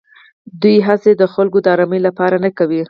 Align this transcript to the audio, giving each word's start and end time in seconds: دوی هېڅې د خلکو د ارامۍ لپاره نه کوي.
دوی 0.61 0.77
هېڅې 0.87 1.11
د 1.21 1.23
خلکو 1.33 1.57
د 1.61 1.67
ارامۍ 1.75 1.99
لپاره 2.07 2.35
نه 2.45 2.49
کوي. 2.57 2.79